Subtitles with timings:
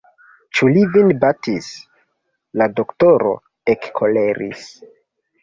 [0.59, 1.67] Ĉu li vin batis!?
[2.63, 3.35] La doktoro
[3.77, 4.67] ekkoleris.